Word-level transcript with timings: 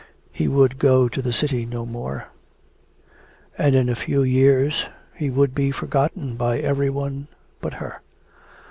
He 0.33 0.47
would 0.47 0.79
go 0.79 1.07
to 1.07 1.21
the 1.21 1.31
city 1.31 1.63
no 1.63 1.85
more; 1.85 2.29
and 3.55 3.75
in 3.75 3.87
a 3.87 3.93
few 3.93 4.23
years 4.23 4.87
he 5.13 5.29
would 5.29 5.53
be 5.53 5.69
forgotten 5.69 6.35
by 6.37 6.57
every 6.57 6.89
one 6.89 7.27
but 7.61 7.75
her. 7.75 8.01